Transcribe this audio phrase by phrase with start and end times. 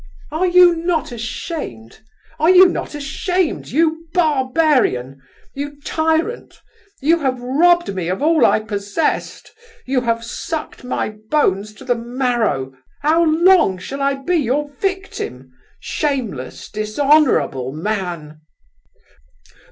[0.31, 1.99] "Are you not ashamed?
[2.39, 3.67] Are you not ashamed?
[3.67, 5.21] You barbarian!
[5.53, 6.59] You tyrant!
[7.03, 12.73] You have robbed me of all I possessed—you have sucked my bones to the marrow.
[13.03, 15.51] How long shall I be your victim?
[15.79, 18.41] Shameless, dishonourable man!"